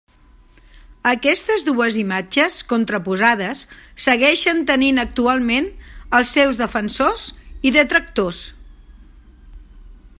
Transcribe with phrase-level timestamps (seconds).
[1.09, 3.61] Aquestes dues imatges contraposades
[4.05, 5.69] segueixen tenint actualment
[6.21, 7.27] els seus defensors
[7.71, 8.41] i detractors.